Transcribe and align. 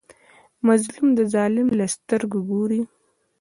مظلوم 0.67 1.07
د 1.15 1.19
ظالم 1.33 1.67
له 1.79 1.85
سترګو 1.95 2.39
ګوري. 2.49 2.81